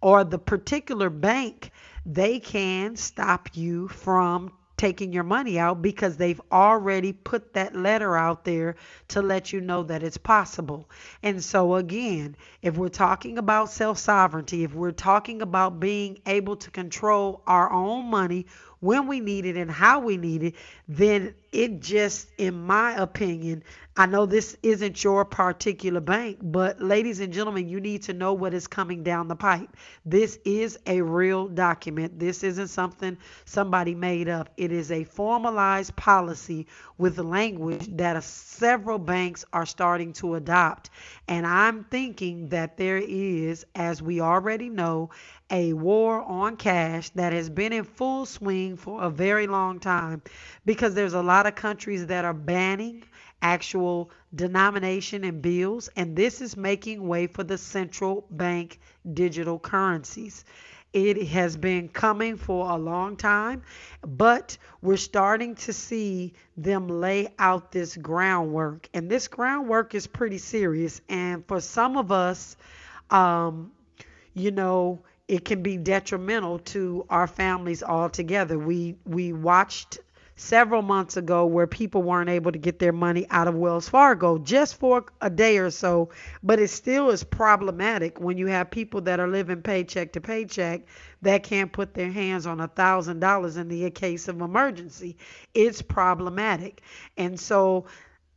[0.00, 1.70] or the particular bank
[2.04, 8.16] they can stop you from taking your money out because they've already put that letter
[8.16, 8.76] out there
[9.08, 10.88] to let you know that it's possible.
[11.22, 16.56] And so, again, if we're talking about self sovereignty, if we're talking about being able
[16.56, 18.46] to control our own money
[18.86, 20.54] when we need it and how we need it,
[20.88, 23.64] then it just, in my opinion,
[23.98, 28.34] I know this isn't your particular bank, but ladies and gentlemen, you need to know
[28.34, 29.74] what is coming down the pipe.
[30.04, 32.18] This is a real document.
[32.18, 34.50] This isn't something somebody made up.
[34.58, 36.66] It is a formalized policy
[36.98, 40.90] with language that several banks are starting to adopt.
[41.26, 45.08] And I'm thinking that there is, as we already know,
[45.50, 50.22] a war on cash that has been in full swing for a very long time
[50.64, 53.04] because there's a lot of countries that are banning
[53.42, 58.80] actual denomination and bills, and this is making way for the central bank
[59.14, 60.44] digital currencies.
[60.92, 63.62] It has been coming for a long time,
[64.00, 68.88] but we're starting to see them lay out this groundwork.
[68.94, 71.02] And this groundwork is pretty serious.
[71.08, 72.56] And for some of us,
[73.10, 73.72] um,
[74.32, 78.58] you know, it can be detrimental to our families altogether.
[78.58, 79.98] We we watched
[80.38, 84.38] several months ago where people weren't able to get their money out of Wells Fargo
[84.38, 86.10] just for a day or so,
[86.42, 90.82] but it still is problematic when you have people that are living paycheck to paycheck
[91.22, 95.16] that can't put their hands on a thousand dollars in the case of emergency.
[95.54, 96.82] It's problematic.
[97.16, 97.86] And so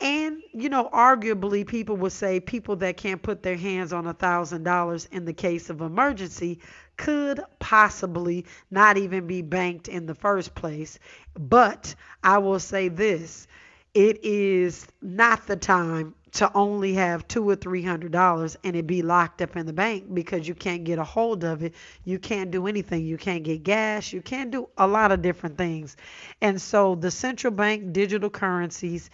[0.01, 4.13] and, you know, arguably, people would say people that can't put their hands on a
[4.13, 6.59] $1,000 in the case of emergency
[6.97, 10.99] could possibly not even be banked in the first place.
[11.33, 13.47] But I will say this
[13.93, 18.85] it is not the time to only have two or three hundred dollars and it
[18.85, 21.73] be locked up in the bank because you can't get a hold of it.
[22.03, 23.05] You can't do anything.
[23.05, 24.13] You can't get gas.
[24.13, 25.97] You can't do a lot of different things.
[26.41, 29.09] And so the central bank digital currencies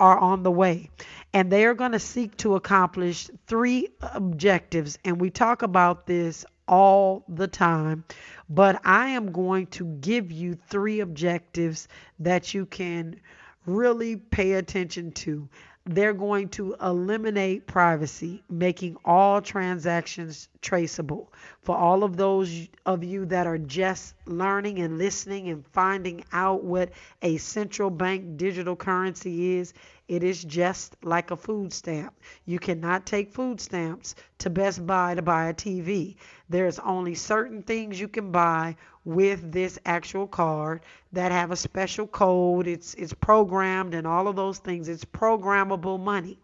[0.00, 0.90] are on the way.
[1.32, 4.98] And they are going to seek to accomplish three objectives.
[5.04, 8.02] And we talk about this all the time
[8.48, 13.20] but i am going to give you three objectives that you can
[13.66, 15.48] really pay attention to
[15.86, 21.30] they're going to eliminate privacy, making all transactions traceable.
[21.62, 26.64] For all of those of you that are just learning and listening and finding out
[26.64, 29.74] what a central bank digital currency is,
[30.08, 32.14] it is just like a food stamp.
[32.46, 36.16] You cannot take food stamps to Best Buy to buy a TV.
[36.54, 42.06] There's only certain things you can buy with this actual card that have a special
[42.06, 42.68] code.
[42.68, 44.88] It's it's programmed and all of those things.
[44.88, 46.38] It's programmable money.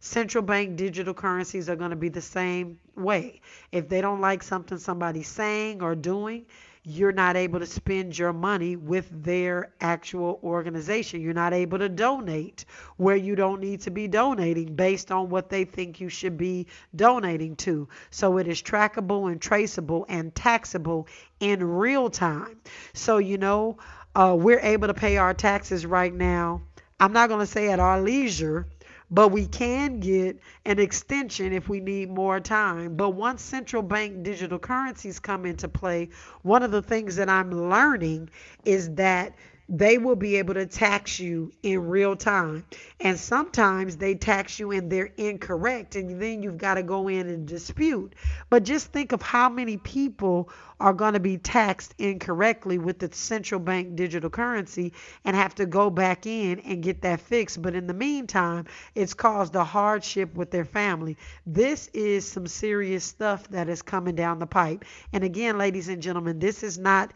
[0.00, 3.42] Central bank digital currencies are going to be the same way.
[3.72, 6.46] If they don't like something somebody's saying or doing,
[6.84, 11.20] you're not able to spend your money with their actual organization.
[11.20, 12.64] You're not able to donate
[12.96, 16.66] where you don't need to be donating based on what they think you should be
[16.96, 17.88] donating to.
[18.10, 21.06] So it is trackable and traceable and taxable
[21.38, 22.60] in real time.
[22.94, 23.78] So, you know,
[24.16, 26.62] uh, we're able to pay our taxes right now.
[26.98, 28.66] I'm not going to say at our leisure
[29.12, 32.96] but we can get an extension if we need more time.
[32.96, 36.08] But once central bank digital currencies come into play,
[36.42, 38.30] one of the things that I'm learning
[38.64, 39.34] is that
[39.74, 42.62] they will be able to tax you in real time.
[43.00, 47.26] And sometimes they tax you and they're incorrect, and then you've got to go in
[47.26, 48.14] and dispute.
[48.50, 53.08] But just think of how many people are going to be taxed incorrectly with the
[53.12, 54.92] central bank digital currency
[55.24, 57.62] and have to go back in and get that fixed.
[57.62, 61.16] But in the meantime, it's caused a hardship with their family.
[61.46, 64.84] This is some serious stuff that is coming down the pipe.
[65.14, 67.14] And again, ladies and gentlemen, this is not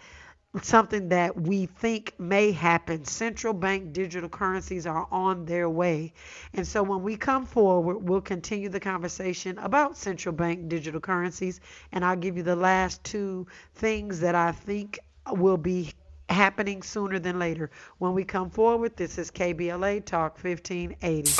[0.63, 3.05] something that we think may happen.
[3.05, 6.13] Central bank digital currencies are on their way.
[6.55, 11.61] And so when we come forward, we'll continue the conversation about central bank digital currencies.
[11.93, 14.99] And I'll give you the last two things that I think
[15.31, 15.93] will be
[16.29, 17.71] happening sooner than later.
[17.99, 21.31] When we come forward, this is KBLA Talk 1580.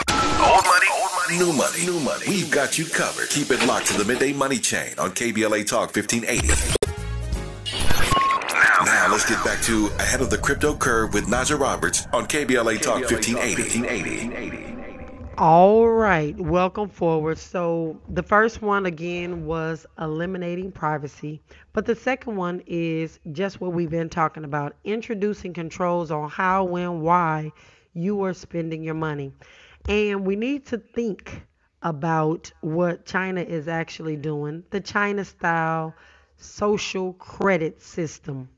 [0.45, 2.25] Old money, old money, new money, new money.
[2.29, 3.29] We've got you covered.
[3.31, 6.76] Keep it locked to the midday money chain on KBLA Talk 1580.
[9.17, 12.83] Now let's get back to Ahead of the Crypto Curve with Najah Roberts on KBLA
[12.83, 15.33] Talk 1580.
[15.39, 17.39] All right, welcome forward.
[17.39, 21.41] So, the first one again was eliminating privacy,
[21.73, 26.65] but the second one is just what we've been talking about introducing controls on how,
[26.65, 27.53] when, why
[27.95, 29.33] you are spending your money.
[29.89, 31.41] And we need to think
[31.81, 35.95] about what China is actually doing the China style
[36.37, 38.51] social credit system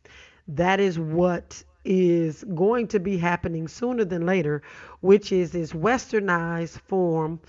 [0.48, 4.62] that is what is going to be happening sooner than later,
[5.00, 7.40] which is this westernized form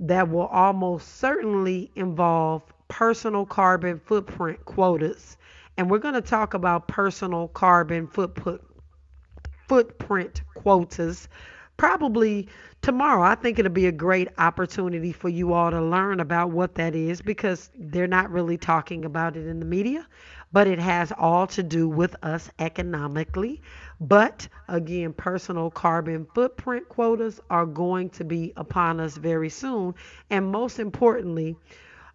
[0.00, 5.36] that will almost certainly involve personal carbon footprint quotas.
[5.76, 8.60] And we're going to talk about personal carbon footprint
[9.68, 11.28] footprint quotas
[11.76, 12.48] probably
[12.82, 13.22] tomorrow.
[13.22, 16.94] I think it'll be a great opportunity for you all to learn about what that
[16.94, 20.06] is because they're not really talking about it in the media
[20.52, 23.60] but it has all to do with us economically.
[24.00, 29.94] But again, personal carbon footprint quotas are going to be upon us very soon.
[30.30, 31.56] And most importantly,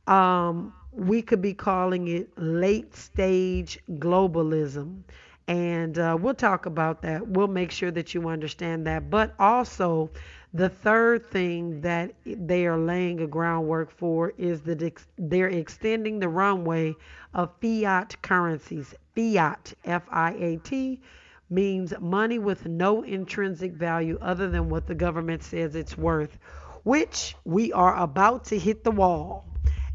[0.07, 5.01] um, we could be calling it late stage globalism.
[5.47, 7.27] And uh, we'll talk about that.
[7.27, 9.09] We'll make sure that you understand that.
[9.09, 10.09] But also,
[10.53, 16.29] the third thing that they are laying a groundwork for is that they're extending the
[16.29, 16.95] runway
[17.33, 18.93] of fiat currencies.
[19.15, 21.01] Fiat, F I A T,
[21.49, 26.37] means money with no intrinsic value other than what the government says it's worth,
[26.83, 29.45] which we are about to hit the wall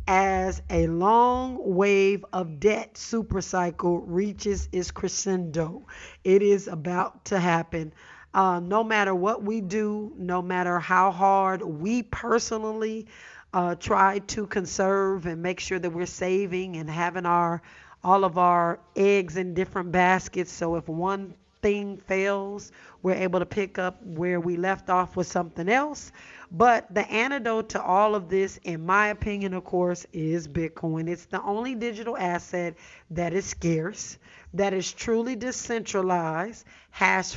[0.06, 5.86] as a long wave of debt supercycle reaches its crescendo.
[6.24, 7.92] It is about to happen.
[8.38, 13.04] Uh, no matter what we do, no matter how hard we personally
[13.52, 17.60] uh, try to conserve and make sure that we're saving and having our
[18.04, 20.52] all of our eggs in different baskets.
[20.52, 22.70] So if one thing fails,
[23.02, 26.12] we're able to pick up where we left off with something else.
[26.52, 31.08] But the antidote to all of this, in my opinion, of course, is Bitcoin.
[31.08, 32.76] It's the only digital asset
[33.10, 34.16] that is scarce,
[34.54, 37.36] that is truly decentralized, has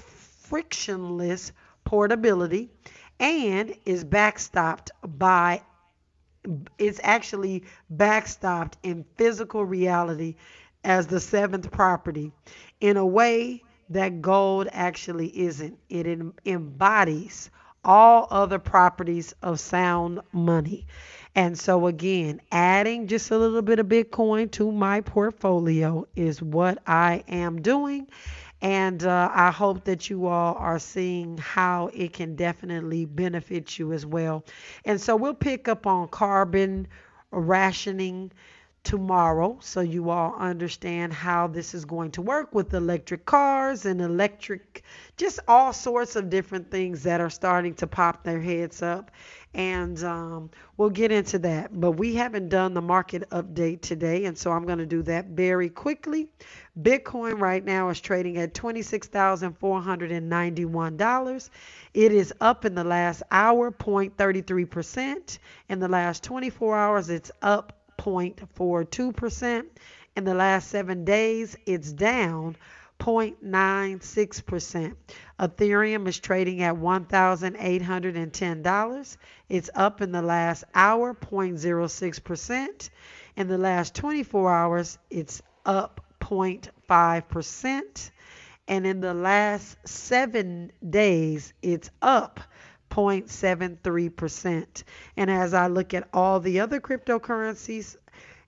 [0.51, 1.53] frictionless
[1.85, 2.69] portability
[3.21, 5.61] and is backstopped by
[6.77, 7.63] it's actually
[7.95, 10.35] backstopped in physical reality
[10.83, 12.33] as the seventh property
[12.81, 15.79] in a way that gold actually isn't.
[15.87, 17.49] It embodies
[17.85, 20.85] all other properties of sound money.
[21.33, 26.79] And so, again, adding just a little bit of Bitcoin to my portfolio is what
[26.85, 28.07] I am doing.
[28.61, 33.93] And uh, I hope that you all are seeing how it can definitely benefit you
[33.93, 34.45] as well.
[34.85, 36.87] And so we'll pick up on carbon
[37.31, 38.31] rationing
[38.83, 44.01] tomorrow so you all understand how this is going to work with electric cars and
[44.01, 44.83] electric
[45.17, 49.11] just all sorts of different things that are starting to pop their heads up.
[49.53, 51.79] And um, we'll get into that.
[51.79, 55.27] But we haven't done the market update today and so i'm going to do that
[55.27, 56.29] very quickly
[56.79, 61.49] bitcoin right now is trading at $26491
[61.93, 67.81] it is up in the last hour 0.33% in the last 24 hours it's up
[68.01, 69.65] 0.42%.
[70.15, 72.55] In the last seven days, it's down
[72.99, 74.95] 0.96%.
[75.39, 79.17] Ethereum is trading at $1,810.
[79.49, 82.89] It's up in the last hour 0.06%.
[83.37, 86.01] In the last 24 hours, it's up
[86.31, 88.11] 0.5%.
[88.67, 92.39] And in the last seven days, it's up
[92.89, 94.83] 0.73%.
[95.17, 97.97] And as I look at all the other cryptocurrencies,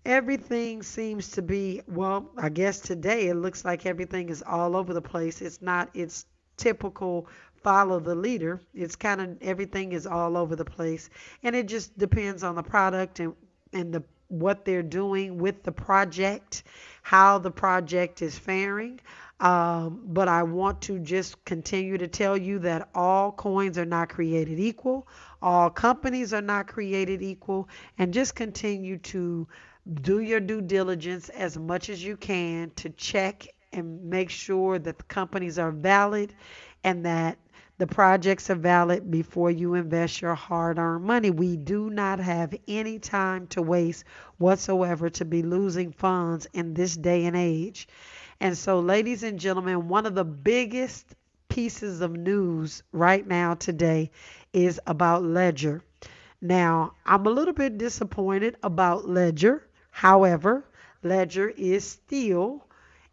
[0.05, 4.93] everything seems to be, well, I guess today it looks like everything is all over
[4.93, 5.41] the place.
[5.41, 6.25] It's not, it's
[6.57, 7.27] typical
[7.63, 8.61] follow the leader.
[8.73, 11.09] It's kind of everything is all over the place,
[11.43, 13.34] and it just depends on the product and
[13.71, 16.63] and the what they're doing with the project,
[17.01, 18.99] how the project is faring.
[19.39, 24.09] Um, but I want to just continue to tell you that all coins are not
[24.09, 25.07] created equal,
[25.41, 27.67] all companies are not created equal,
[27.97, 29.47] and just continue to
[30.01, 34.97] do your due diligence as much as you can to check and make sure that
[34.97, 36.34] the companies are valid
[36.84, 37.38] and that
[37.78, 41.32] the projects are valid before you invest your hard earned money.
[41.32, 44.03] We do not have any time to waste
[44.38, 47.88] whatsoever to be losing funds in this day and age.
[48.39, 51.15] And so, ladies and gentlemen, one of the biggest
[51.49, 54.11] pieces of news right now today
[54.53, 55.82] is about Ledger.
[56.41, 59.65] Now, I'm a little bit disappointed about Ledger.
[59.91, 60.65] However,
[61.01, 62.65] Ledger is still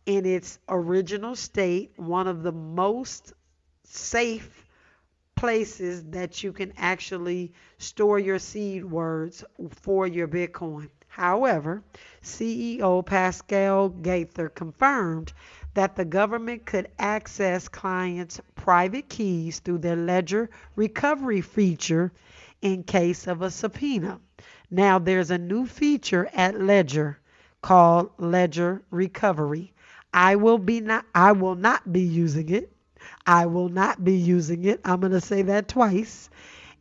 [0.07, 3.33] in its original state one of the most
[3.91, 4.67] safe
[5.35, 10.89] places that you can actually store your seed words for your Bitcoin.
[11.09, 11.83] However,
[12.23, 15.33] CEO Pascal Gauthier confirmed
[15.75, 22.13] that the government could access clients' private keys through their ledger recovery feature
[22.63, 24.21] in case of a subpoena.
[24.71, 27.19] Now there's a new feature at Ledger
[27.63, 29.73] called Ledger Recovery.
[30.13, 32.73] I will be not I will not be using it
[33.31, 34.81] I will not be using it.
[34.85, 36.29] I'm going to say that twice.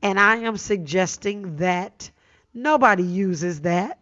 [0.02, 2.10] And I am suggesting that
[2.56, 4.00] nobody uses that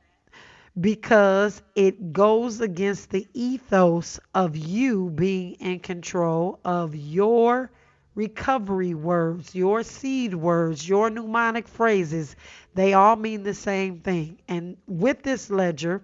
[0.79, 7.69] because it goes against the ethos of you being in control of your
[8.15, 12.33] recovery words, your seed words, your mnemonic phrases.
[12.75, 14.39] They all mean the same thing.
[14.47, 16.01] And with this ledger,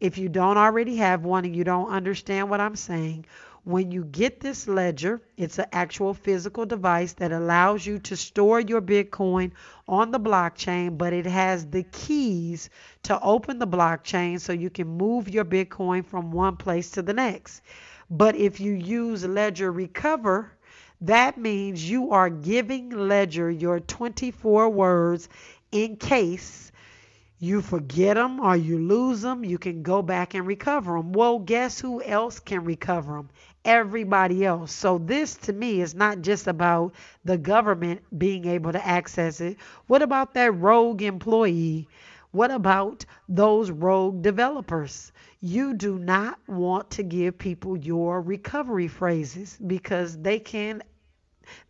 [0.00, 3.26] if you don't already have one and you don't understand what I'm saying,
[3.64, 8.60] when you get this ledger, it's an actual physical device that allows you to store
[8.60, 9.52] your Bitcoin
[9.88, 12.68] on the blockchain, but it has the keys
[13.04, 17.14] to open the blockchain so you can move your Bitcoin from one place to the
[17.14, 17.62] next.
[18.10, 20.52] But if you use Ledger Recover,
[21.00, 25.28] that means you are giving Ledger your 24 words
[25.72, 26.70] in case
[27.38, 31.12] you forget them or you lose them, you can go back and recover them.
[31.12, 33.30] Well, guess who else can recover them?
[33.64, 34.72] Everybody else.
[34.72, 36.94] So this to me is not just about
[37.24, 39.56] the government being able to access it.
[39.86, 41.88] What about that rogue employee?
[42.32, 45.12] What about those rogue developers?
[45.40, 50.82] You do not want to give people your recovery phrases because they can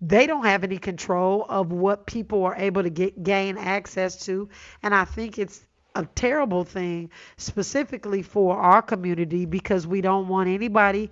[0.01, 4.49] they don't have any control of what people are able to get gain access to
[4.83, 5.65] and I think it's
[5.97, 11.11] a terrible thing specifically for our community because we don't want anybody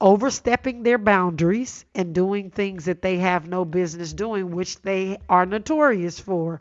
[0.00, 5.46] overstepping their boundaries and doing things that they have no business doing, which they are
[5.46, 6.60] notorious for.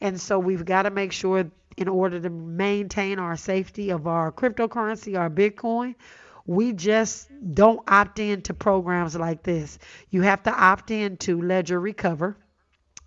[0.00, 4.30] And so we've got to make sure, in order to maintain our safety of our
[4.30, 5.94] cryptocurrency, our Bitcoin,
[6.46, 9.78] we just don't opt into programs like this.
[10.10, 12.36] You have to opt into Ledger Recover.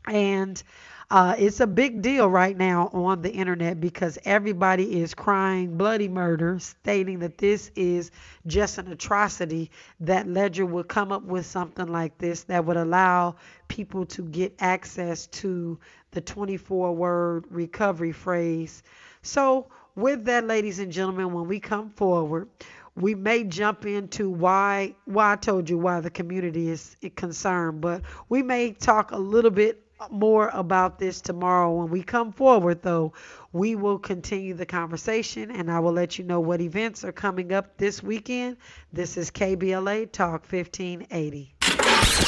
[0.07, 0.61] And
[1.09, 6.09] uh, it's a big deal right now on the internet because everybody is crying bloody
[6.09, 8.11] murder, stating that this is
[8.45, 9.71] just an atrocity.
[10.01, 13.37] That Ledger would come up with something like this that would allow
[13.69, 15.79] people to get access to
[16.11, 18.83] the 24 word recovery phrase.
[19.21, 22.49] So, with that, ladies and gentlemen, when we come forward,
[22.97, 28.01] we may jump into why why I told you why the community is concerned, but
[28.27, 31.73] we may talk a little bit more about this tomorrow.
[31.73, 33.13] When we come forward, though,
[33.51, 37.51] we will continue the conversation and I will let you know what events are coming
[37.51, 38.57] up this weekend.
[38.93, 41.53] This is KBLA Talk 1580.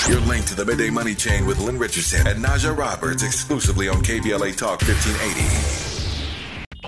[0.08, 4.02] You're linked to the Midday Money Chain with Lynn Richardson and Najah Roberts exclusively on
[4.04, 5.90] KBLA Talk 1580.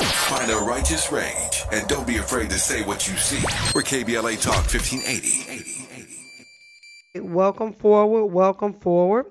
[0.06, 3.44] Find a righteous rage and don't be afraid to say what you see.
[3.76, 5.72] We're KBLA Talk 1580.
[7.20, 9.26] Welcome forward, welcome forward.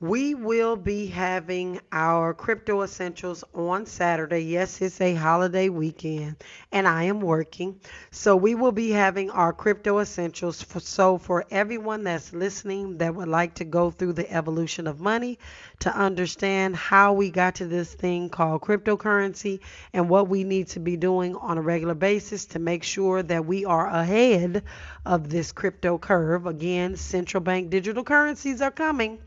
[0.00, 4.40] We will be having our crypto essentials on Saturday.
[4.40, 6.42] Yes, it's a holiday weekend
[6.72, 7.80] and I am working.
[8.10, 10.60] So we will be having our crypto essentials.
[10.60, 14.98] For, so for everyone that's listening that would like to go through the evolution of
[14.98, 15.38] money
[15.78, 19.60] to understand how we got to this thing called cryptocurrency
[19.92, 23.46] and what we need to be doing on a regular basis to make sure that
[23.46, 24.64] we are ahead
[25.06, 26.46] of this crypto curve.
[26.46, 29.20] Again, central bank digital currencies are coming.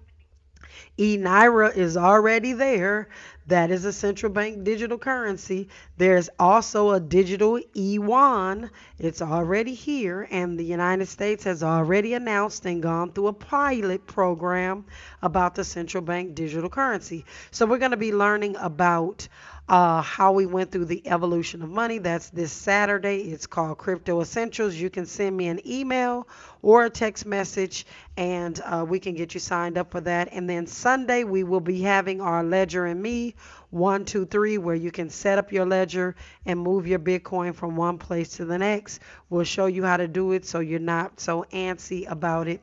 [0.98, 3.10] E Naira is already there.
[3.48, 5.70] That is a central bank digital currency.
[5.98, 8.70] There's also a digital E yuan.
[9.00, 14.06] It's already here, and the United States has already announced and gone through a pilot
[14.06, 14.86] program
[15.22, 17.24] about the central bank digital currency.
[17.52, 19.28] So we're going to be learning about
[19.70, 21.98] uh, how we went through the evolution of money.
[21.98, 23.20] That's this Saturday.
[23.32, 24.76] It's called Crypto Essentials.
[24.76, 26.28] You can send me an email
[26.68, 27.86] or a text message,
[28.18, 30.28] and uh, we can get you signed up for that.
[30.34, 33.36] And then Sunday, we will be having our Ledger and Me
[33.70, 36.16] one, two, three, where you can set up your ledger
[36.46, 39.02] and move your Bitcoin from one place to the next.
[39.30, 42.62] We'll show you how to do it so you're not so antsy about it.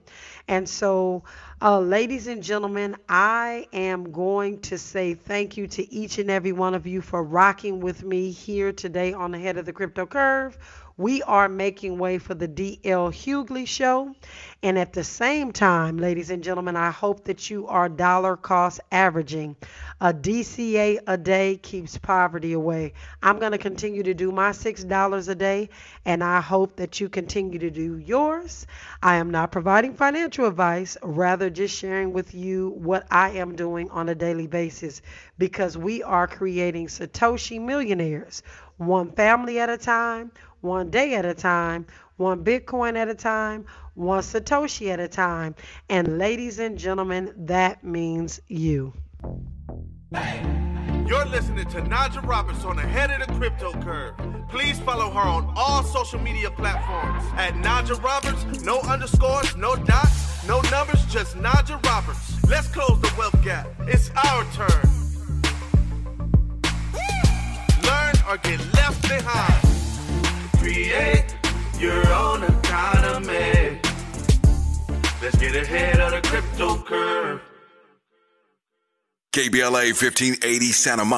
[0.49, 1.23] And so,
[1.61, 6.53] uh, ladies and gentlemen, I am going to say thank you to each and every
[6.53, 10.07] one of you for rocking with me here today on the Head of the Crypto
[10.07, 10.59] Curve
[10.97, 14.15] we are making way for the DL Hughley show.
[14.63, 18.81] And at the same time, ladies and gentlemen, I hope that you are dollar cost
[18.93, 19.57] averaging.
[20.01, 22.93] A DCA a day keeps poverty away.
[23.23, 25.69] I'm going to continue to do my $6 a day,
[26.05, 28.67] and I hope that you continue to do yours.
[29.03, 33.91] I am not providing financial advice, rather, just sharing with you what I am doing
[33.91, 35.03] on a daily basis
[35.39, 38.43] because we are creating Satoshi millionaires,
[38.77, 40.31] one family at a time
[40.65, 41.87] one day at a time,
[42.17, 45.55] one Bitcoin at a time, one Satoshi at a time.
[45.89, 48.95] And ladies and gentlemen, that means you.
[51.07, 54.15] You're listening to Najah Roberts on the head of the crypto curve.
[54.49, 58.63] Please follow her on all social media platforms at Najah Roberts.
[58.65, 62.43] No underscores, no dots, no numbers, just Najah Roberts.
[62.49, 63.69] Let's close the wealth gap.
[63.81, 64.91] It's our turn.
[67.83, 69.64] Learn or get left behind
[70.65, 71.27] create
[71.79, 73.79] your own economy.
[75.21, 77.41] Let's get ahead of the crypto curve.
[79.35, 81.13] KBLA 1580 Santa Monica.